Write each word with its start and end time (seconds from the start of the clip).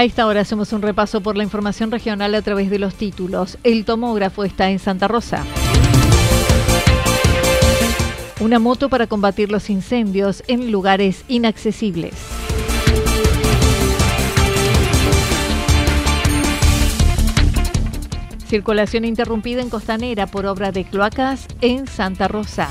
A 0.00 0.04
esta 0.04 0.26
hora 0.26 0.40
hacemos 0.40 0.72
un 0.72 0.80
repaso 0.80 1.20
por 1.20 1.36
la 1.36 1.42
información 1.42 1.90
regional 1.90 2.34
a 2.34 2.40
través 2.40 2.70
de 2.70 2.78
los 2.78 2.94
títulos. 2.94 3.58
El 3.64 3.84
tomógrafo 3.84 4.44
está 4.44 4.70
en 4.70 4.78
Santa 4.78 5.08
Rosa. 5.08 5.44
Una 8.40 8.58
moto 8.58 8.88
para 8.88 9.06
combatir 9.06 9.52
los 9.52 9.68
incendios 9.68 10.42
en 10.46 10.72
lugares 10.72 11.26
inaccesibles. 11.28 12.14
Circulación 18.46 19.04
interrumpida 19.04 19.60
en 19.60 19.68
Costanera 19.68 20.26
por 20.26 20.46
obra 20.46 20.72
de 20.72 20.84
cloacas 20.84 21.46
en 21.60 21.86
Santa 21.86 22.26
Rosa. 22.26 22.70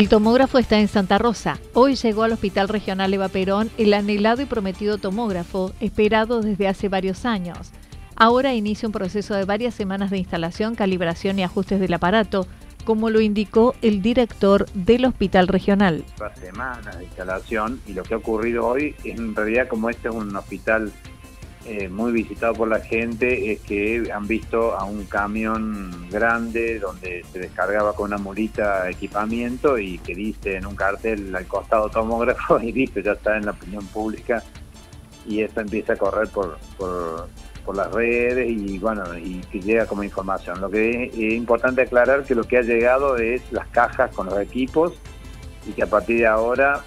El 0.00 0.08
tomógrafo 0.08 0.56
está 0.56 0.80
en 0.80 0.88
Santa 0.88 1.18
Rosa. 1.18 1.58
Hoy 1.74 1.94
llegó 1.94 2.22
al 2.22 2.32
Hospital 2.32 2.70
Regional 2.70 3.12
Eva 3.12 3.28
Perón 3.28 3.70
el 3.76 3.92
anhelado 3.92 4.40
y 4.40 4.46
prometido 4.46 4.96
tomógrafo, 4.96 5.72
esperado 5.78 6.40
desde 6.40 6.68
hace 6.68 6.88
varios 6.88 7.26
años. 7.26 7.70
Ahora 8.16 8.54
inicia 8.54 8.88
un 8.88 8.94
proceso 8.94 9.34
de 9.34 9.44
varias 9.44 9.74
semanas 9.74 10.10
de 10.10 10.16
instalación, 10.16 10.74
calibración 10.74 11.38
y 11.38 11.42
ajustes 11.42 11.80
del 11.80 11.92
aparato, 11.92 12.46
como 12.86 13.10
lo 13.10 13.20
indicó 13.20 13.74
el 13.82 14.00
director 14.00 14.64
del 14.72 15.04
Hospital 15.04 15.48
Regional. 15.48 16.02
Semanas 16.34 16.96
de 16.96 17.04
instalación 17.04 17.82
y 17.86 17.92
lo 17.92 18.02
que 18.02 18.14
ha 18.14 18.16
ocurrido 18.16 18.68
hoy, 18.68 18.96
en 19.04 19.36
realidad 19.36 19.68
como 19.68 19.90
este 19.90 20.08
es 20.08 20.14
un 20.14 20.34
hospital 20.34 20.90
eh, 21.66 21.90
muy 21.90 22.12
visitado 22.12 22.54
por 22.54 22.68
la 22.68 22.80
gente 22.80 23.52
es 23.52 23.60
que 23.60 24.10
han 24.12 24.26
visto 24.26 24.74
a 24.74 24.84
un 24.84 25.04
camión 25.04 26.08
grande 26.10 26.78
donde 26.78 27.22
se 27.30 27.38
descargaba 27.38 27.94
con 27.94 28.06
una 28.06 28.16
mulita 28.16 28.88
equipamiento 28.88 29.78
y 29.78 29.98
que 29.98 30.14
dice 30.14 30.56
en 30.56 30.64
un 30.64 30.74
cartel 30.74 31.36
al 31.36 31.46
costado 31.46 31.90
tomógrafo 31.90 32.58
y 32.62 32.72
listo, 32.72 33.00
ya 33.00 33.12
está 33.12 33.36
en 33.36 33.44
la 33.44 33.52
opinión 33.52 33.86
pública 33.88 34.42
y 35.26 35.42
esto 35.42 35.60
empieza 35.60 35.92
a 35.92 35.96
correr 35.96 36.28
por, 36.28 36.58
por, 36.78 37.28
las 37.76 37.92
redes 37.92 38.50
y 38.50 38.78
bueno, 38.78 39.16
y 39.16 39.40
que 39.52 39.60
llega 39.60 39.86
como 39.86 40.02
información. 40.02 40.60
Lo 40.60 40.68
que 40.68 41.04
es, 41.04 41.12
es 41.12 41.34
importante 41.34 41.82
aclarar 41.82 42.24
que 42.24 42.34
lo 42.34 42.42
que 42.42 42.58
ha 42.58 42.62
llegado 42.62 43.16
es 43.16 43.42
las 43.52 43.68
cajas 43.68 44.12
con 44.12 44.26
los 44.26 44.40
equipos 44.40 44.94
y 45.68 45.72
que 45.72 45.84
a 45.84 45.86
partir 45.86 46.18
de 46.18 46.26
ahora 46.26 46.82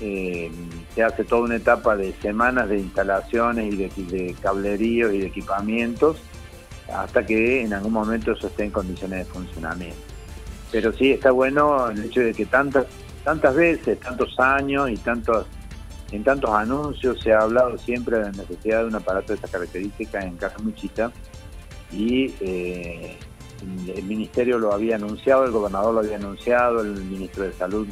eh, 0.00 0.50
se 0.96 1.04
hace 1.04 1.24
toda 1.24 1.42
una 1.42 1.56
etapa 1.56 1.94
de 1.94 2.14
semanas 2.22 2.70
de 2.70 2.78
instalaciones 2.78 3.72
y 3.72 3.76
de, 3.76 3.90
de 4.06 4.34
cableríos 4.40 5.12
y 5.12 5.18
de 5.18 5.26
equipamientos 5.26 6.16
hasta 6.92 7.24
que 7.24 7.62
en 7.62 7.74
algún 7.74 7.92
momento 7.92 8.32
eso 8.32 8.46
esté 8.46 8.64
en 8.64 8.70
condiciones 8.70 9.26
de 9.26 9.32
funcionamiento. 9.32 10.00
Pero 10.72 10.92
sí 10.94 11.12
está 11.12 11.32
bueno 11.32 11.90
el 11.90 12.02
hecho 12.04 12.20
de 12.20 12.32
que 12.32 12.46
tantas 12.46 12.86
tantas 13.24 13.54
veces, 13.54 14.00
tantos 14.00 14.40
años 14.40 14.88
y 14.88 14.96
tantos 14.96 15.46
en 16.12 16.24
tantos 16.24 16.50
anuncios 16.50 17.20
se 17.20 17.32
ha 17.32 17.40
hablado 17.40 17.76
siempre 17.76 18.16
de 18.16 18.22
la 18.22 18.30
necesidad 18.30 18.80
de 18.80 18.86
un 18.86 18.94
aparato 18.94 19.28
de 19.28 19.34
esta 19.34 19.48
característica 19.48 20.20
en 20.20 20.36
Casa 20.36 20.56
Muchita 20.62 21.12
y 21.92 22.32
eh, 22.40 23.18
el 23.94 24.04
ministerio 24.04 24.58
lo 24.58 24.72
había 24.72 24.96
anunciado, 24.96 25.44
el 25.44 25.50
gobernador 25.50 25.94
lo 25.94 26.00
había 26.00 26.16
anunciado, 26.16 26.80
el 26.80 26.92
ministro 27.04 27.44
de 27.44 27.52
Salud 27.52 27.86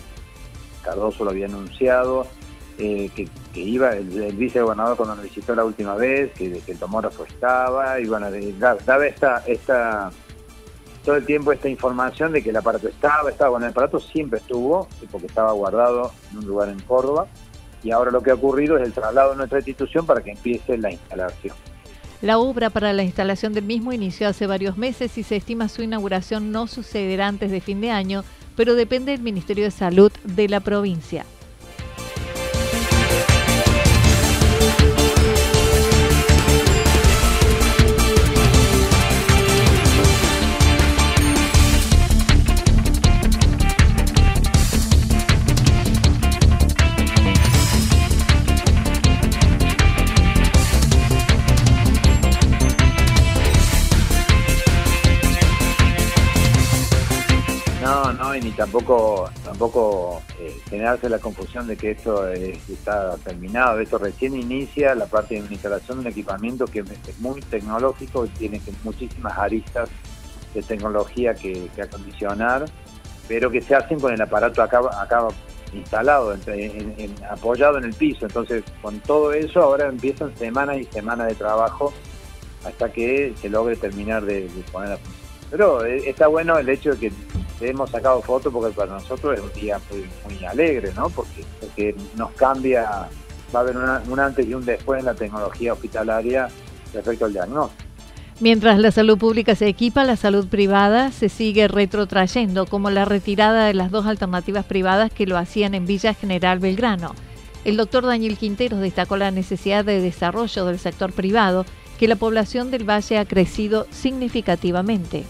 Cardoso 0.82 1.24
lo 1.24 1.30
había 1.30 1.46
anunciado, 1.46 2.26
eh, 2.78 3.10
que, 3.14 3.28
iba 3.60 3.92
el, 3.92 4.34
vicegobernador 4.36 4.96
cuando 4.96 5.14
nos 5.16 5.24
visitó 5.24 5.54
la 5.54 5.64
última 5.64 5.94
vez, 5.94 6.32
que, 6.32 6.60
el 6.66 6.78
tomógrafo 6.78 7.24
estaba, 7.24 8.00
y 8.00 8.06
bueno, 8.06 8.26
daba 8.58 9.06
esta, 9.06 9.42
esta, 9.46 10.10
todo 11.04 11.16
el 11.16 11.24
tiempo 11.24 11.52
esta 11.52 11.68
información 11.68 12.32
de 12.32 12.42
que 12.42 12.50
el 12.50 12.56
aparato 12.56 12.88
estaba, 12.88 13.30
estaba, 13.30 13.50
bueno, 13.50 13.66
el 13.66 13.72
aparato 13.72 14.00
siempre 14.00 14.40
estuvo, 14.40 14.88
porque 15.10 15.26
estaba 15.26 15.52
guardado 15.52 16.10
en 16.32 16.38
un 16.38 16.46
lugar 16.46 16.68
en 16.68 16.80
Córdoba, 16.80 17.28
y 17.84 17.90
ahora 17.90 18.10
lo 18.10 18.22
que 18.22 18.30
ha 18.30 18.34
ocurrido 18.34 18.76
es 18.76 18.84
el 18.84 18.92
traslado 18.92 19.30
de 19.30 19.36
nuestra 19.36 19.58
institución 19.58 20.06
para 20.06 20.22
que 20.22 20.32
empiece 20.32 20.76
la 20.78 20.90
instalación. 20.90 21.54
La 22.22 22.38
obra 22.38 22.70
para 22.70 22.94
la 22.94 23.02
instalación 23.02 23.52
del 23.52 23.64
mismo 23.64 23.92
inició 23.92 24.28
hace 24.28 24.46
varios 24.46 24.78
meses 24.78 25.18
y 25.18 25.22
se 25.22 25.36
estima 25.36 25.68
su 25.68 25.82
inauguración 25.82 26.52
no 26.52 26.66
sucederá 26.66 27.28
antes 27.28 27.50
de 27.50 27.60
fin 27.60 27.82
de 27.82 27.90
año, 27.90 28.24
pero 28.56 28.74
depende 28.74 29.12
del 29.12 29.20
Ministerio 29.20 29.64
de 29.64 29.70
Salud 29.70 30.10
de 30.24 30.48
la 30.48 30.60
provincia. 30.60 31.26
Tampoco 58.56 59.28
tampoco 59.44 60.22
eh, 60.38 60.56
generarse 60.68 61.08
la 61.08 61.18
confusión 61.18 61.66
de 61.66 61.76
que 61.76 61.92
esto 61.92 62.26
está 62.28 63.16
terminado. 63.18 63.80
Esto 63.80 63.98
recién 63.98 64.34
inicia 64.34 64.94
la 64.94 65.06
parte 65.06 65.34
de 65.34 65.42
una 65.42 65.52
instalación 65.52 65.98
de 65.98 66.02
un 66.02 66.12
equipamiento 66.12 66.64
que 66.66 66.80
es 66.80 67.18
muy 67.20 67.40
tecnológico 67.40 68.24
y 68.26 68.28
tiene 68.28 68.60
muchísimas 68.82 69.36
aristas 69.38 69.88
de 70.54 70.62
tecnología 70.62 71.34
que, 71.34 71.68
acondicionar, 71.82 72.64
pero 73.28 73.50
que 73.50 73.60
se 73.60 73.74
hacen 73.74 73.98
con 73.98 74.12
el 74.12 74.22
aparato 74.22 74.62
acá, 74.62 74.80
instalado, 75.72 76.36
apoyado 77.30 77.78
en 77.78 77.84
el 77.84 77.94
piso. 77.94 78.26
Entonces, 78.26 78.62
con 78.80 79.00
todo 79.00 79.32
eso 79.32 79.60
ahora 79.60 79.88
empiezan 79.88 80.34
semanas 80.36 80.78
y 80.78 80.84
semanas 80.84 81.28
de 81.28 81.34
trabajo 81.34 81.92
hasta 82.64 82.90
que 82.92 83.34
se 83.40 83.48
logre 83.48 83.76
terminar 83.76 84.24
de, 84.24 84.48
poner 84.72 84.90
la 84.90 84.96
función. 84.96 85.24
Pero 85.50 85.84
eh, 85.84 86.08
está 86.08 86.28
bueno 86.28 86.58
el 86.58 86.68
hecho 86.68 86.92
de 86.92 86.98
que 86.98 87.12
hemos 87.68 87.90
sacado 87.90 88.20
fotos 88.22 88.52
porque 88.52 88.74
para 88.74 88.92
nosotros 88.92 89.38
es 89.38 89.40
un 89.40 89.52
día 89.60 89.80
muy, 89.90 90.44
alegre, 90.44 90.92
¿no? 90.96 91.08
Porque, 91.10 91.44
porque 91.60 91.94
nos 92.16 92.32
cambia, 92.32 93.08
va 93.54 93.58
a 93.58 93.62
haber 93.62 93.76
un 93.76 94.20
antes 94.20 94.46
y 94.46 94.54
un 94.54 94.64
después 94.64 95.00
en 95.00 95.06
la 95.06 95.14
tecnología 95.14 95.72
hospitalaria 95.72 96.48
respecto 96.92 97.24
al 97.24 97.32
diagnóstico. 97.32 97.84
Mientras 98.40 98.80
la 98.80 98.90
salud 98.90 99.16
pública 99.16 99.54
se 99.54 99.68
equipa, 99.68 100.02
la 100.02 100.16
salud 100.16 100.48
privada 100.48 101.12
se 101.12 101.28
sigue 101.28 101.68
retrotrayendo, 101.68 102.66
como 102.66 102.90
la 102.90 103.04
retirada 103.04 103.66
de 103.66 103.74
las 103.74 103.92
dos 103.92 104.06
alternativas 104.06 104.64
privadas 104.64 105.12
que 105.12 105.26
lo 105.26 105.38
hacían 105.38 105.74
en 105.74 105.86
Villa 105.86 106.14
General 106.14 106.58
Belgrano. 106.58 107.14
El 107.64 107.76
doctor 107.76 108.04
Daniel 108.04 108.36
Quinteros 108.36 108.80
destacó 108.80 109.16
la 109.16 109.30
necesidad 109.30 109.84
de 109.84 110.00
desarrollo 110.00 110.66
del 110.66 110.80
sector 110.80 111.12
privado, 111.12 111.64
que 111.98 112.08
la 112.08 112.16
población 112.16 112.72
del 112.72 112.88
valle 112.88 113.18
ha 113.18 113.24
crecido 113.24 113.86
significativamente. 113.90 115.24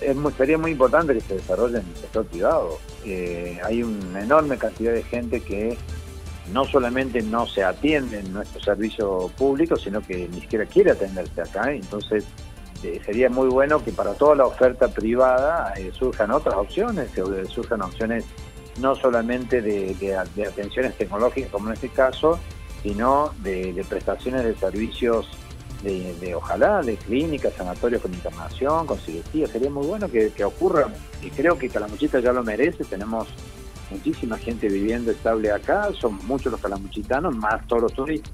Es 0.00 0.16
sería 0.36 0.58
muy 0.58 0.72
importante 0.72 1.14
que 1.14 1.20
se 1.20 1.34
desarrolle 1.34 1.78
en 1.78 1.86
el 1.86 1.96
sector 1.96 2.24
privado. 2.26 2.78
Eh, 3.04 3.58
hay 3.64 3.82
una 3.82 4.22
enorme 4.22 4.56
cantidad 4.56 4.92
de 4.92 5.02
gente 5.02 5.40
que 5.40 5.76
no 6.52 6.64
solamente 6.64 7.20
no 7.22 7.46
se 7.46 7.64
atiende 7.64 8.20
en 8.20 8.32
nuestro 8.32 8.60
servicio 8.60 9.30
público, 9.36 9.76
sino 9.76 10.00
que 10.00 10.28
ni 10.28 10.40
siquiera 10.40 10.66
quiere 10.66 10.92
atenderse 10.92 11.42
acá. 11.42 11.72
Entonces, 11.72 12.24
eh, 12.82 13.00
sería 13.04 13.28
muy 13.28 13.48
bueno 13.48 13.82
que 13.84 13.92
para 13.92 14.14
toda 14.14 14.36
la 14.36 14.46
oferta 14.46 14.88
privada 14.88 15.74
eh, 15.76 15.90
surjan 15.92 16.30
otras 16.30 16.54
opciones, 16.54 17.10
que 17.10 17.22
surjan 17.46 17.82
opciones 17.82 18.24
no 18.78 18.94
solamente 18.94 19.60
de, 19.60 20.16
atenciones 20.16 20.96
tecnológicas 20.96 21.50
como 21.50 21.68
en 21.68 21.74
este 21.74 21.88
caso, 21.88 22.38
sino 22.82 23.32
de, 23.42 23.84
prestaciones 23.88 24.44
de 24.44 24.54
servicios 24.54 25.28
de, 25.82 26.34
ojalá, 26.34 26.82
de 26.82 26.96
clínicas, 26.96 27.54
sanatorios 27.54 28.02
con 28.02 28.12
internación, 28.12 28.86
con 28.86 28.98
cirugía. 28.98 29.46
Sería 29.46 29.70
muy 29.70 29.86
bueno 29.86 30.08
que, 30.08 30.30
que 30.30 30.44
ocurra 30.44 30.88
y 31.22 31.30
creo 31.30 31.58
que 31.58 31.68
Calamuchita 31.68 32.20
ya 32.20 32.32
lo 32.32 32.42
merece. 32.42 32.84
Tenemos 32.84 33.28
muchísima 33.90 34.36
gente 34.38 34.68
viviendo 34.68 35.10
estable 35.10 35.50
acá, 35.50 35.90
son 35.98 36.18
muchos 36.26 36.52
los 36.52 36.60
calamuchitanos, 36.60 37.34
más 37.36 37.66
todos 37.66 37.82
los 37.82 37.92
turistas. 37.94 38.32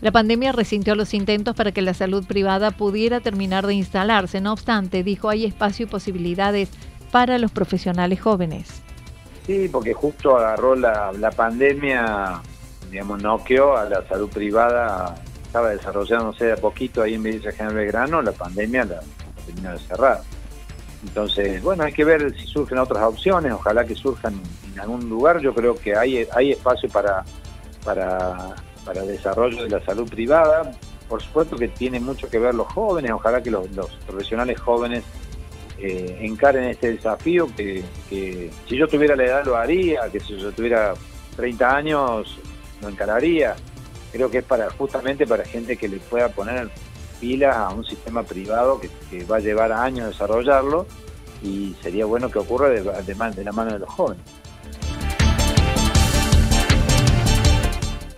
La 0.00 0.12
pandemia 0.12 0.52
resintió 0.52 0.94
los 0.94 1.14
intentos 1.14 1.56
para 1.56 1.72
que 1.72 1.80
la 1.80 1.94
salud 1.94 2.26
privada 2.26 2.70
pudiera 2.72 3.20
terminar 3.20 3.66
de 3.66 3.74
instalarse. 3.74 4.40
No 4.40 4.52
obstante, 4.52 5.02
dijo, 5.02 5.30
hay 5.30 5.46
espacio 5.46 5.86
y 5.86 5.88
posibilidades 5.88 6.68
para 7.10 7.38
los 7.38 7.50
profesionales 7.50 8.20
jóvenes. 8.20 8.82
Sí, 9.46 9.68
porque 9.70 9.94
justo 9.94 10.36
agarró 10.36 10.74
la, 10.74 11.12
la 11.12 11.30
pandemia, 11.30 12.42
digamos, 12.90 13.22
noqueó 13.22 13.76
a 13.76 13.84
la 13.84 14.06
salud 14.08 14.28
privada, 14.28 15.14
estaba 15.54 15.70
desarrollándose 15.70 16.46
de 16.46 16.52
a 16.54 16.56
poquito 16.56 17.00
ahí 17.00 17.14
en 17.14 17.22
Villa 17.22 17.52
General 17.52 17.76
Belgrano, 17.76 18.22
la 18.22 18.32
pandemia 18.32 18.84
la 18.86 19.00
terminó 19.46 19.70
de 19.70 19.78
cerrar. 19.78 20.20
Entonces, 21.04 21.62
bueno, 21.62 21.84
hay 21.84 21.92
que 21.92 22.04
ver 22.04 22.34
si 22.36 22.44
surgen 22.44 22.78
otras 22.78 23.04
opciones, 23.04 23.52
ojalá 23.52 23.84
que 23.84 23.94
surjan 23.94 24.34
en 24.72 24.80
algún 24.80 25.08
lugar. 25.08 25.40
Yo 25.40 25.54
creo 25.54 25.76
que 25.76 25.94
hay, 25.94 26.26
hay 26.34 26.50
espacio 26.50 26.88
para, 26.88 27.24
para, 27.84 28.56
para 28.84 29.02
desarrollo 29.02 29.62
de 29.62 29.70
la 29.70 29.80
salud 29.84 30.10
privada. 30.10 30.72
Por 31.08 31.22
supuesto 31.22 31.54
que 31.56 31.68
tiene 31.68 32.00
mucho 32.00 32.28
que 32.28 32.40
ver 32.40 32.52
los 32.52 32.66
jóvenes, 32.72 33.12
ojalá 33.12 33.40
que 33.40 33.52
los, 33.52 33.68
profesionales 34.08 34.58
jóvenes 34.58 35.04
eh, 35.78 36.18
encaren 36.22 36.64
este 36.64 36.94
desafío, 36.94 37.46
que, 37.56 37.84
si 38.08 38.76
yo 38.76 38.88
tuviera 38.88 39.14
la 39.14 39.24
edad 39.24 39.44
lo 39.44 39.56
haría, 39.56 40.10
que 40.10 40.18
si 40.18 40.36
yo 40.36 40.50
tuviera 40.50 40.94
30 41.36 41.76
años 41.76 42.40
lo 42.82 42.88
encararía. 42.88 43.54
Creo 44.14 44.30
que 44.30 44.38
es 44.38 44.44
para 44.44 44.70
justamente 44.70 45.26
para 45.26 45.44
gente 45.44 45.76
que 45.76 45.88
le 45.88 45.96
pueda 45.98 46.28
poner 46.28 46.70
pilas 47.18 47.56
a 47.56 47.70
un 47.70 47.84
sistema 47.84 48.22
privado 48.22 48.80
que, 48.80 49.24
va 49.24 49.38
a 49.38 49.40
llevar 49.40 49.72
años 49.72 50.06
desarrollarlo 50.06 50.86
y 51.42 51.74
sería 51.82 52.04
bueno 52.04 52.30
que 52.30 52.38
ocurra 52.38 52.68
de, 52.68 52.80
de, 52.80 53.44
la 53.44 53.50
mano 53.50 53.72
de 53.72 53.80
los 53.80 53.88
jóvenes. 53.88 54.22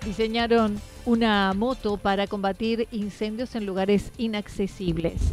Diseñaron 0.05 0.79
una 1.07 1.55
moto 1.55 1.97
para 1.97 2.27
combatir 2.27 2.89
incendios 2.93 3.55
en 3.55 3.65
lugares 3.65 4.13
inaccesibles. 4.19 5.33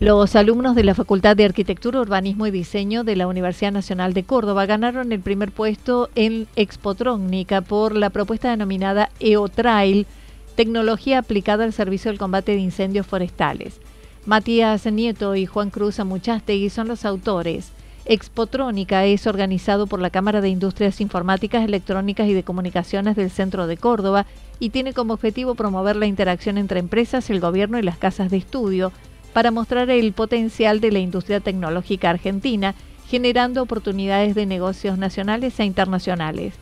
Los 0.00 0.34
alumnos 0.34 0.74
de 0.74 0.82
la 0.82 0.94
Facultad 0.94 1.36
de 1.36 1.44
Arquitectura, 1.44 2.00
Urbanismo 2.00 2.46
y 2.46 2.50
Diseño 2.50 3.04
de 3.04 3.16
la 3.16 3.26
Universidad 3.26 3.70
Nacional 3.70 4.14
de 4.14 4.24
Córdoba 4.24 4.64
ganaron 4.64 5.12
el 5.12 5.20
primer 5.20 5.52
puesto 5.52 6.08
en 6.14 6.48
Expotrónica 6.56 7.60
por 7.60 7.94
la 7.94 8.08
propuesta 8.08 8.48
denominada 8.48 9.10
EOTrail 9.20 10.06
tecnología 10.54 11.18
aplicada 11.18 11.64
al 11.64 11.74
servicio 11.74 12.10
del 12.10 12.18
combate 12.18 12.52
de 12.52 12.60
incendios 12.60 13.06
forestales. 13.06 13.78
Matías 14.24 14.86
Nieto 14.86 15.36
y 15.36 15.44
Juan 15.44 15.68
Cruz 15.68 16.00
Amuchastegui 16.00 16.70
son 16.70 16.88
los 16.88 17.04
autores. 17.04 17.70
Expotrónica 18.06 19.04
es 19.04 19.26
organizado 19.26 19.86
por 19.86 20.00
la 20.00 20.08
Cámara 20.08 20.40
de 20.40 20.48
Industrias 20.48 21.02
Informáticas, 21.02 21.62
Electrónicas 21.62 22.26
y 22.26 22.32
de 22.32 22.42
Comunicaciones 22.42 23.16
del 23.16 23.30
Centro 23.30 23.66
de 23.66 23.76
Córdoba 23.76 24.24
y 24.58 24.70
tiene 24.70 24.94
como 24.94 25.12
objetivo 25.12 25.54
promover 25.54 25.96
la 25.96 26.06
interacción 26.06 26.56
entre 26.56 26.80
empresas, 26.80 27.28
el 27.28 27.40
gobierno 27.40 27.78
y 27.78 27.82
las 27.82 27.98
casas 27.98 28.30
de 28.30 28.38
estudio 28.38 28.92
para 29.32 29.50
mostrar 29.50 29.90
el 29.90 30.12
potencial 30.12 30.80
de 30.80 30.92
la 30.92 30.98
industria 30.98 31.40
tecnológica 31.40 32.10
argentina, 32.10 32.74
generando 33.08 33.62
oportunidades 33.62 34.34
de 34.34 34.46
negocios 34.46 34.98
nacionales 34.98 35.58
e 35.60 35.64
internacionales. 35.64 36.54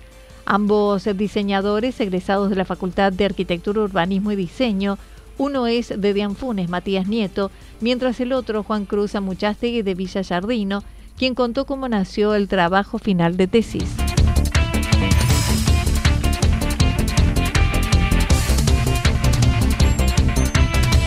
Ambos 0.45 1.05
diseñadores 1.15 2.01
egresados 2.01 2.51
de 2.51 2.57
la 2.57 2.65
Facultad 2.65 3.13
de 3.13 3.27
Arquitectura, 3.27 3.83
Urbanismo 3.83 4.33
y 4.33 4.37
Diseño, 4.37 4.99
uno 5.37 5.67
es 5.67 5.93
de 5.97 6.15
Dianfunes, 6.15 6.69
Matías 6.69 7.07
Nieto, 7.07 7.51
mientras 7.81 8.19
el 8.21 8.33
otro, 8.33 8.63
Juan 8.63 8.87
Cruz 8.87 9.15
Amuchastegui 9.15 9.83
de 9.83 9.95
Villa 9.95 10.25
Jardino, 10.25 10.83
quien 11.17 11.35
contó 11.35 11.65
cómo 11.65 11.89
nació 11.89 12.35
el 12.35 12.49
trabajo 12.49 12.99
final 12.99 13.37
de 13.37 13.47
tesis. 13.47 14.08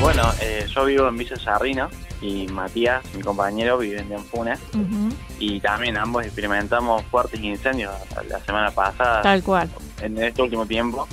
Bueno, 0.01 0.24
eh, 0.42 0.65
yo 0.68 0.86
vivo 0.86 1.07
en 1.07 1.15
Villa 1.15 1.38
Jardino 1.38 1.88
y 2.24 2.48
Matías, 2.48 3.06
mi 3.13 3.21
compañero, 3.21 3.77
vive 3.77 4.00
en 4.00 4.07
Dianfunes 4.07 4.59
y 5.38 5.59
también 5.59 5.95
ambos 5.95 6.25
experimentamos 6.25 7.03
fuertes 7.03 7.39
incendios 7.39 7.94
la 8.27 8.39
semana 8.39 8.71
pasada. 8.71 9.21
Tal 9.21 9.44
cual. 9.44 9.69
En 10.01 10.18
este 10.18 10.42
último 10.42 10.65
tiempo. 10.65 11.07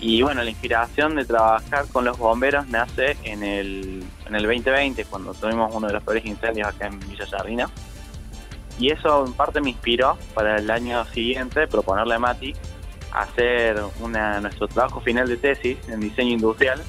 Y 0.00 0.20
bueno, 0.20 0.42
la 0.42 0.50
inspiración 0.50 1.16
de 1.16 1.24
trabajar 1.24 1.86
con 1.88 2.04
los 2.04 2.18
bomberos 2.18 2.68
nace 2.68 3.16
en 3.22 3.42
el, 3.42 4.04
en 4.26 4.34
el 4.34 4.42
2020, 4.42 5.06
cuando 5.06 5.32
tuvimos 5.32 5.74
uno 5.74 5.86
de 5.86 5.94
los 5.94 6.02
peores 6.02 6.26
incendios 6.26 6.68
acá 6.68 6.88
en 6.88 7.00
Villa 7.00 7.26
Sardina. 7.26 7.70
Y 8.78 8.90
eso 8.90 9.24
en 9.24 9.32
parte 9.32 9.62
me 9.62 9.70
inspiró 9.70 10.18
para 10.34 10.56
el 10.56 10.70
año 10.70 11.06
siguiente 11.06 11.66
proponerle 11.66 12.16
a 12.16 12.18
Mati 12.18 12.52
hacer 13.12 13.80
una, 14.00 14.40
nuestro 14.40 14.68
trabajo 14.68 15.00
final 15.00 15.26
de 15.26 15.38
tesis 15.38 15.78
en 15.88 16.00
diseño 16.00 16.32
industrial 16.32 16.82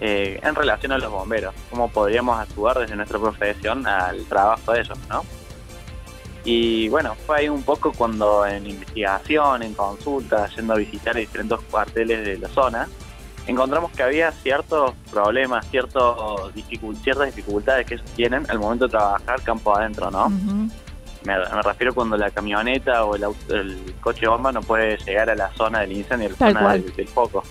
eh, 0.00 0.40
en 0.42 0.54
relación 0.54 0.92
a 0.92 0.98
los 0.98 1.10
bomberos, 1.10 1.54
cómo 1.68 1.88
podríamos 1.88 2.38
actuar 2.38 2.78
desde 2.78 2.96
nuestra 2.96 3.18
profesión 3.18 3.86
al 3.86 4.24
trabajo 4.24 4.72
de 4.72 4.80
ellos, 4.80 4.98
¿no? 5.08 5.24
Y 6.42 6.88
bueno, 6.88 7.14
fue 7.26 7.40
ahí 7.40 7.48
un 7.50 7.62
poco 7.62 7.92
cuando 7.92 8.46
en 8.46 8.66
investigación, 8.66 9.62
en 9.62 9.74
consulta, 9.74 10.48
yendo 10.56 10.72
a 10.72 10.76
visitar 10.76 11.14
diferentes 11.14 11.58
cuarteles 11.70 12.24
de 12.24 12.38
la 12.38 12.48
zona, 12.48 12.88
encontramos 13.46 13.92
que 13.92 14.02
había 14.02 14.32
ciertos 14.32 14.94
problemas, 15.10 15.66
ciertos 15.66 16.50
ciertas 17.02 17.26
dificultades 17.26 17.84
que 17.84 17.94
ellos 17.94 18.10
tienen 18.16 18.46
al 18.48 18.58
momento 18.58 18.86
de 18.86 18.92
trabajar 18.92 19.42
campo 19.42 19.76
adentro, 19.76 20.10
¿no? 20.10 20.30
me, 21.24 21.62
refiero 21.62 21.94
cuando 21.94 22.16
la 22.16 22.30
camioneta 22.30 23.04
o 23.04 23.14
el, 23.14 23.24
el, 23.50 23.94
coche 24.00 24.26
bomba 24.26 24.52
no 24.52 24.62
puede 24.62 24.96
llegar 24.98 25.28
a 25.30 25.34
la 25.34 25.50
zona 25.54 25.80
del 25.80 25.92
incendio, 25.92 26.28
a 26.28 26.30
la 26.30 26.36
zona 26.36 26.72
del 26.72 27.08
foco. 27.08 27.42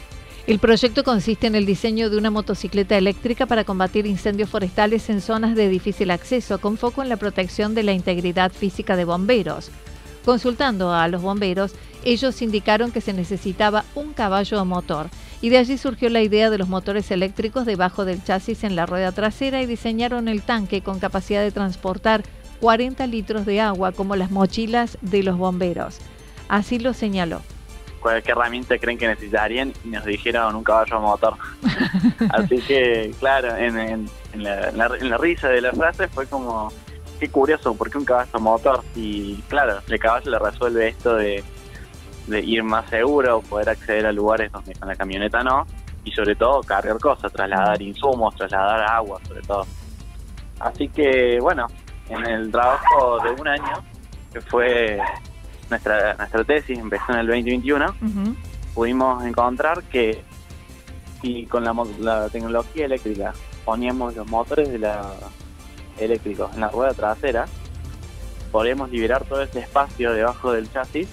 El 0.49 0.57
proyecto 0.57 1.03
consiste 1.03 1.45
en 1.45 1.53
el 1.53 1.67
diseño 1.67 2.09
de 2.09 2.17
una 2.17 2.31
motocicleta 2.31 2.97
eléctrica 2.97 3.45
para 3.45 3.65
combatir 3.65 4.07
incendios 4.07 4.49
forestales 4.49 5.07
en 5.11 5.21
zonas 5.21 5.55
de 5.55 5.69
difícil 5.69 6.09
acceso, 6.09 6.59
con 6.59 6.75
foco 6.75 7.03
en 7.03 7.09
la 7.09 7.17
protección 7.17 7.75
de 7.75 7.83
la 7.83 7.93
integridad 7.93 8.51
física 8.51 8.95
de 8.95 9.05
bomberos. 9.05 9.69
Consultando 10.25 10.91
a 10.91 11.07
los 11.07 11.21
bomberos, 11.21 11.75
ellos 12.03 12.41
indicaron 12.41 12.91
que 12.91 12.99
se 12.99 13.13
necesitaba 13.13 13.85
un 13.93 14.11
caballo 14.13 14.59
o 14.59 14.65
motor, 14.65 15.11
y 15.39 15.49
de 15.49 15.59
allí 15.59 15.77
surgió 15.77 16.09
la 16.09 16.23
idea 16.23 16.49
de 16.49 16.57
los 16.57 16.67
motores 16.67 17.11
eléctricos 17.11 17.67
debajo 17.67 18.03
del 18.03 18.23
chasis 18.23 18.63
en 18.63 18.75
la 18.75 18.87
rueda 18.87 19.11
trasera 19.11 19.61
y 19.61 19.67
diseñaron 19.67 20.27
el 20.27 20.41
tanque 20.41 20.81
con 20.81 20.97
capacidad 20.97 21.43
de 21.43 21.51
transportar 21.51 22.23
40 22.59 23.05
litros 23.05 23.45
de 23.45 23.61
agua 23.61 23.91
como 23.91 24.15
las 24.15 24.31
mochilas 24.31 24.97
de 25.01 25.21
los 25.21 25.37
bomberos. 25.37 25.99
Así 26.47 26.79
lo 26.79 26.95
señaló 26.95 27.43
qué 28.01 28.31
herramienta 28.31 28.77
creen 28.77 28.97
que 28.97 29.07
necesitarían 29.07 29.73
y 29.83 29.89
nos 29.89 30.05
dijeron 30.05 30.55
un 30.55 30.63
caballo 30.63 30.99
motor. 30.99 31.35
Así 32.31 32.59
que, 32.61 33.13
claro, 33.19 33.55
en, 33.55 34.09
la, 34.35 35.17
risa 35.17 35.49
de 35.49 35.61
la 35.61 35.71
frase 35.71 36.07
fue 36.07 36.27
como, 36.27 36.71
qué 37.19 37.29
curioso, 37.29 37.73
¿por 37.75 37.89
qué 37.89 37.97
un 37.97 38.05
caballo 38.05 38.39
motor? 38.39 38.83
Y 38.95 39.35
claro, 39.43 39.79
el 39.87 39.99
caballo 39.99 40.31
le 40.31 40.39
resuelve 40.39 40.87
esto 40.87 41.15
de, 41.15 41.43
ir 42.27 42.63
más 42.63 42.89
seguro, 42.89 43.41
poder 43.41 43.69
acceder 43.69 44.05
a 44.05 44.11
lugares 44.11 44.51
donde 44.51 44.73
con 44.75 44.87
la 44.87 44.95
camioneta 44.95 45.43
no, 45.43 45.65
y 46.03 46.11
sobre 46.11 46.35
todo 46.35 46.61
cargar 46.61 46.99
cosas, 46.99 47.31
trasladar 47.31 47.81
insumos, 47.81 48.35
trasladar 48.35 48.83
agua, 48.83 49.19
sobre 49.27 49.41
todo. 49.41 49.65
Así 50.59 50.89
que, 50.89 51.39
bueno, 51.39 51.67
en 52.09 52.25
el 52.25 52.51
trabajo 52.51 53.19
de 53.23 53.31
un 53.31 53.47
año, 53.47 53.83
que 54.31 54.41
fue 54.41 54.99
nuestra, 55.69 56.15
nuestra 56.15 56.43
tesis, 56.43 56.77
empezó 56.77 57.13
en 57.13 57.19
el 57.19 57.27
2021, 57.27 57.95
pudimos 58.73 59.25
encontrar 59.25 59.83
que 59.83 60.23
si 61.21 61.45
con 61.45 61.63
la, 61.63 61.75
la 61.99 62.29
tecnología 62.29 62.85
eléctrica 62.85 63.33
poníamos 63.65 64.15
los 64.15 64.27
motores 64.27 64.69
de 64.69 64.79
la 64.79 65.11
eléctricos 65.99 66.53
en 66.53 66.61
la 66.61 66.69
rueda 66.69 66.93
trasera, 66.93 67.45
podríamos 68.51 68.89
liberar 68.89 69.25
todo 69.25 69.41
ese 69.41 69.59
espacio 69.59 70.13
debajo 70.13 70.51
del 70.51 70.71
chasis 70.71 71.07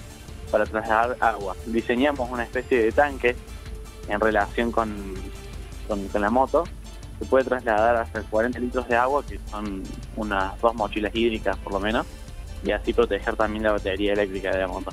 para 0.51 0.65
trasladar 0.65 1.17
agua. 1.19 1.55
Diseñamos 1.65 2.29
una 2.29 2.43
especie 2.43 2.83
de 2.83 2.91
tanque 2.91 3.35
en 4.07 4.19
relación 4.19 4.71
con, 4.71 4.93
con, 5.87 6.21
la 6.21 6.29
moto 6.29 6.63
que 7.19 7.25
puede 7.25 7.45
trasladar 7.45 7.97
hasta 7.97 8.21
40 8.21 8.59
litros 8.59 8.87
de 8.87 8.95
agua, 8.95 9.23
que 9.25 9.39
son 9.51 9.83
unas 10.15 10.59
dos 10.61 10.73
mochilas 10.75 11.13
hídricas 11.15 11.57
por 11.57 11.73
lo 11.73 11.79
menos, 11.79 12.05
y 12.67 12.71
así 12.71 12.93
proteger 12.93 13.35
también 13.35 13.63
la 13.63 13.71
batería 13.71 14.13
eléctrica 14.13 14.51
de 14.51 14.59
la 14.59 14.67
moto. 14.67 14.91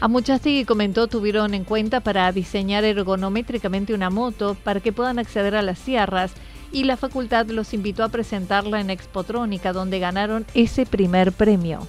A 0.00 0.08
Muchasti 0.08 0.64
comentó 0.64 1.08
tuvieron 1.08 1.52
en 1.52 1.64
cuenta 1.64 2.00
para 2.00 2.32
diseñar 2.32 2.84
ergonométricamente 2.84 3.92
una 3.92 4.08
moto 4.08 4.56
para 4.64 4.80
que 4.80 4.92
puedan 4.92 5.18
acceder 5.18 5.54
a 5.54 5.62
las 5.62 5.78
sierras 5.78 6.32
y 6.72 6.84
la 6.84 6.96
facultad 6.96 7.46
los 7.48 7.74
invitó 7.74 8.04
a 8.04 8.08
presentarla 8.08 8.80
en 8.80 8.88
Expotrónica, 8.88 9.72
donde 9.72 9.98
ganaron 9.98 10.46
ese 10.54 10.86
primer 10.86 11.32
premio. 11.32 11.86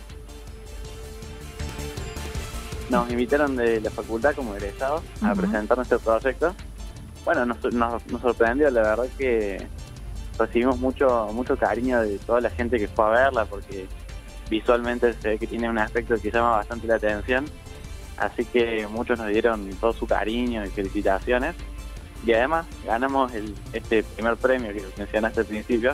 Nos 2.90 3.10
invitaron 3.10 3.56
de 3.56 3.80
la 3.80 3.90
facultad 3.90 4.36
como 4.36 4.56
egresados 4.56 5.02
a 5.22 5.34
presentar 5.34 5.78
nuestro 5.78 6.00
proyecto. 6.00 6.54
Bueno, 7.24 7.46
nos, 7.46 7.60
sorprendió, 8.22 8.70
la 8.70 8.82
verdad 8.82 9.08
que 9.18 9.66
recibimos 10.38 10.80
mucho 10.80 11.30
mucho 11.34 11.56
cariño 11.56 12.02
de 12.02 12.18
toda 12.18 12.42
la 12.42 12.50
gente 12.50 12.78
que 12.78 12.90
fue 12.90 13.06
a 13.06 13.10
verla, 13.10 13.46
porque 13.46 13.88
visualmente 14.52 15.14
se 15.14 15.30
ve 15.30 15.40
que 15.40 15.48
tiene 15.48 15.70
un 15.70 15.80
aspecto 15.80 16.16
que 16.22 16.30
llama 16.30 16.58
bastante 16.58 16.86
la 16.86 16.96
atención. 16.96 17.46
Así 18.18 18.46
que 18.46 18.86
muchos 18.88 19.18
nos 19.18 19.30
dieron 19.30 19.68
todo 19.80 19.94
su 19.94 20.06
cariño 20.06 20.64
y 20.64 20.70
felicitaciones 20.70 21.56
y 22.24 22.34
además 22.34 22.68
ganamos 22.86 23.34
el, 23.34 23.56
este 23.74 24.04
primer 24.04 24.38
premio 24.38 24.72
que 24.74 24.84
mencionaste 24.98 25.40
al 25.40 25.46
principio, 25.48 25.94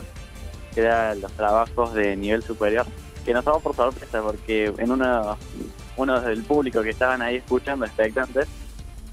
que 0.74 0.80
era 0.80 1.14
los 1.14 1.32
trabajos 1.32 1.94
de 1.94 2.16
nivel 2.16 2.42
superior, 2.42 2.84
que 3.24 3.32
nos 3.32 3.44
tomó 3.44 3.60
por 3.60 3.74
sorpresa 3.74 4.20
porque 4.20 4.74
en 4.76 4.90
uno, 4.90 5.38
uno 5.96 6.20
del 6.20 6.42
público 6.42 6.82
que 6.82 6.90
estaban 6.90 7.22
ahí 7.22 7.36
escuchando, 7.36 7.86
expectantes, 7.86 8.46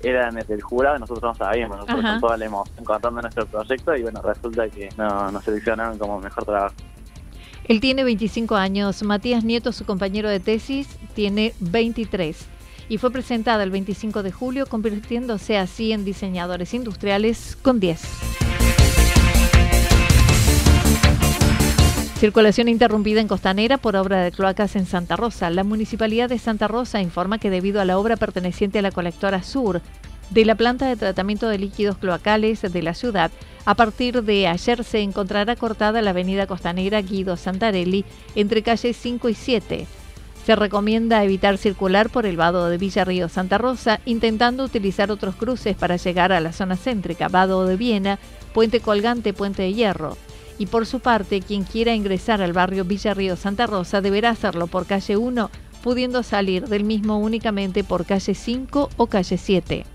eran 0.02 0.38
el 0.38 0.62
jurado, 0.62 1.00
nosotros 1.00 1.24
no 1.24 1.36
sabíamos, 1.36 1.78
nosotros 1.78 2.02
con 2.04 2.20
toda 2.20 2.38
la 2.38 2.46
emoción 2.46 2.84
contando 2.84 3.22
nuestro 3.22 3.46
proyecto 3.46 3.96
y 3.96 4.02
bueno, 4.02 4.22
resulta 4.22 4.68
que 4.70 4.90
no, 4.98 5.32
nos 5.32 5.44
seleccionaron 5.44 5.98
como 5.98 6.20
mejor 6.20 6.44
trabajo. 6.44 6.76
Él 7.68 7.80
tiene 7.80 8.04
25 8.04 8.56
años, 8.56 9.02
Matías 9.02 9.44
Nieto, 9.44 9.72
su 9.72 9.86
compañero 9.86 10.30
de 10.30 10.40
tesis, 10.40 10.88
tiene 11.16 11.54
23 11.60 12.38
y 12.90 13.00
fue 13.00 13.12
presentada 13.12 13.64
el 13.64 13.72
25 13.72 14.22
de 14.22 14.32
julio, 14.32 14.68
convirtiéndose 14.68 15.58
así 15.58 15.92
en 15.92 16.06
diseñadores 16.06 16.76
industriales 16.76 17.58
con 17.60 17.80
10. 17.80 18.02
Circulación 22.20 22.68
interrumpida 22.70 23.20
en 23.20 23.28
Costanera 23.28 23.78
por 23.78 23.96
obra 23.96 24.22
de 24.22 24.32
cloacas 24.32 24.76
en 24.76 24.86
Santa 24.86 25.16
Rosa. 25.16 25.50
La 25.50 25.64
Municipalidad 25.64 26.30
de 26.30 26.40
Santa 26.40 26.68
Rosa 26.68 27.02
informa 27.02 27.40
que 27.40 27.50
debido 27.50 27.82
a 27.82 27.86
la 27.86 27.98
obra 27.98 28.16
perteneciente 28.16 28.80
a 28.80 28.82
la 28.84 28.92
colectora 28.92 29.44
sur 29.44 29.82
de 30.30 30.46
la 30.46 30.56
planta 30.56 30.88
de 30.88 30.96
tratamiento 30.96 31.48
de 31.48 31.60
líquidos 31.60 31.98
cloacales 31.98 32.62
de 32.62 32.82
la 32.82 32.94
ciudad, 32.94 33.32
a 33.66 33.76
partir 33.76 34.24
de 34.24 34.48
ayer 34.48 34.84
se 34.84 35.02
encontrará 35.02 35.56
cortada 35.56 36.02
la 36.02 36.12
avenida 36.12 36.48
Costanera 36.48 37.02
Guido 37.02 37.38
Santarelli 37.38 38.06
entre 38.36 38.62
calles 38.62 38.98
5 38.98 39.30
y 39.30 39.34
7 39.34 39.88
se 40.46 40.56
recomienda 40.56 41.24
evitar 41.24 41.58
circular 41.58 42.12
por 42.12 42.28
el 42.28 42.38
vado 42.38 42.70
de 42.70 42.78
Villa 42.78 43.04
Río 43.04 43.30
Santa 43.30 43.58
Rosa, 43.58 44.00
intentando 44.06 44.64
utilizar 44.64 45.10
otros 45.10 45.36
cruces 45.36 45.76
para 45.76 45.96
llegar 45.96 46.32
a 46.32 46.40
la 46.40 46.54
zona 46.54 46.78
céntrica, 46.78 47.30
vado 47.30 47.66
de 47.66 47.78
Viena, 47.78 48.20
Puente 48.54 48.80
Colgante, 48.80 49.34
Puente 49.34 49.64
de 49.64 49.74
Hierro. 49.74 50.18
Y 50.60 50.68
por 50.68 50.86
su 50.86 51.00
parte, 51.00 51.42
quien 51.42 51.64
quiera 51.64 51.96
ingresar 51.96 52.44
al 52.44 52.54
barrio 52.54 52.86
Villa 52.86 53.16
Río 53.16 53.38
Santa 53.38 53.66
Rosa 53.66 54.02
deberá 54.02 54.30
hacerlo 54.30 54.68
por 54.68 54.86
calle 54.86 55.18
1, 55.18 55.50
pudiendo 55.82 56.22
salir 56.22 56.68
del 56.68 56.84
mismo 56.84 57.18
únicamente 57.18 57.84
por 57.84 58.06
calle 58.06 58.36
5 58.36 58.90
o 58.98 59.08
calle 59.08 59.40
7. 59.40 59.95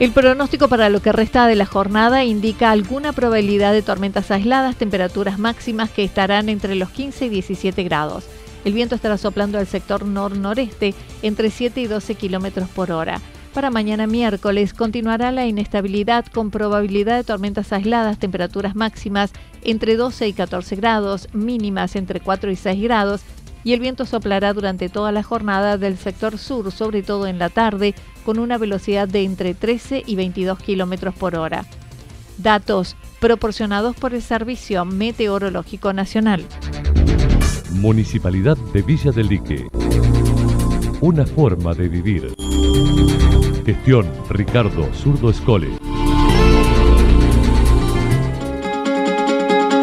El 0.00 0.12
pronóstico 0.12 0.68
para 0.68 0.88
lo 0.88 1.02
que 1.02 1.12
resta 1.12 1.46
de 1.46 1.56
la 1.56 1.66
jornada 1.66 2.24
indica 2.24 2.70
alguna 2.70 3.12
probabilidad 3.12 3.74
de 3.74 3.82
tormentas 3.82 4.30
aisladas, 4.30 4.76
temperaturas 4.76 5.38
máximas 5.38 5.90
que 5.90 6.04
estarán 6.04 6.48
entre 6.48 6.74
los 6.74 6.88
15 6.88 7.26
y 7.26 7.28
17 7.28 7.84
grados. 7.84 8.24
El 8.64 8.72
viento 8.72 8.94
estará 8.94 9.18
soplando 9.18 9.58
al 9.58 9.66
sector 9.66 10.06
nor-noreste 10.06 10.94
entre 11.20 11.50
7 11.50 11.82
y 11.82 11.86
12 11.86 12.14
kilómetros 12.14 12.70
por 12.70 12.92
hora. 12.92 13.20
Para 13.52 13.68
mañana 13.68 14.06
miércoles 14.06 14.72
continuará 14.72 15.32
la 15.32 15.46
inestabilidad 15.46 16.24
con 16.32 16.50
probabilidad 16.50 17.18
de 17.18 17.24
tormentas 17.24 17.70
aisladas, 17.70 18.18
temperaturas 18.18 18.74
máximas 18.74 19.32
entre 19.60 19.96
12 19.96 20.28
y 20.28 20.32
14 20.32 20.76
grados, 20.76 21.28
mínimas 21.34 21.94
entre 21.94 22.20
4 22.20 22.50
y 22.50 22.56
6 22.56 22.82
grados 22.82 23.20
y 23.64 23.72
el 23.72 23.80
viento 23.80 24.06
soplará 24.06 24.52
durante 24.52 24.88
toda 24.88 25.12
la 25.12 25.22
jornada 25.22 25.78
del 25.78 25.98
sector 25.98 26.38
sur, 26.38 26.72
sobre 26.72 27.02
todo 27.02 27.26
en 27.26 27.38
la 27.38 27.48
tarde, 27.48 27.94
con 28.24 28.38
una 28.38 28.58
velocidad 28.58 29.08
de 29.08 29.24
entre 29.24 29.54
13 29.54 30.02
y 30.06 30.16
22 30.16 30.58
kilómetros 30.58 31.14
por 31.14 31.36
hora. 31.36 31.64
Datos 32.38 32.96
proporcionados 33.20 33.96
por 33.96 34.14
el 34.14 34.22
Servicio 34.22 34.84
Meteorológico 34.84 35.92
Nacional. 35.92 36.46
Municipalidad 37.72 38.56
de 38.72 38.82
Villa 38.82 39.12
del 39.12 39.28
Lique. 39.28 39.66
Una 41.00 41.26
forma 41.26 41.74
de 41.74 41.88
vivir. 41.88 42.34
Gestión 43.64 44.06
Ricardo 44.28 44.88
Zurdo 44.94 45.30
Escole. 45.30 45.68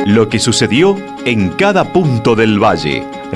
Lo 0.05 0.29
que 0.29 0.39
sucedió 0.39 0.95
en 1.25 1.49
cada 1.49 1.91
punto 1.91 2.35
del 2.35 2.63
valle. 2.63 3.16